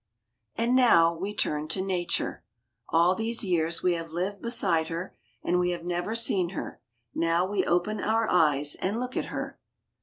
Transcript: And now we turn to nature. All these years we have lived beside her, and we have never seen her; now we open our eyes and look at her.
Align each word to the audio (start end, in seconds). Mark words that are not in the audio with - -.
And 0.55 0.75
now 0.75 1.15
we 1.15 1.31
turn 1.35 1.67
to 1.67 1.79
nature. 1.79 2.43
All 2.89 3.13
these 3.13 3.43
years 3.43 3.83
we 3.83 3.93
have 3.93 4.09
lived 4.11 4.41
beside 4.41 4.87
her, 4.87 5.15
and 5.43 5.59
we 5.59 5.69
have 5.69 5.83
never 5.83 6.15
seen 6.15 6.49
her; 6.57 6.81
now 7.13 7.45
we 7.45 7.63
open 7.63 7.99
our 8.01 8.27
eyes 8.27 8.73
and 8.73 8.99
look 8.99 9.15
at 9.15 9.25
her. 9.25 9.59